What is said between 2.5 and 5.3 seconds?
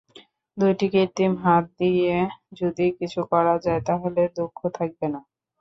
যদি কিছু করা যায়, তাহলে দুঃখ থাকবে না।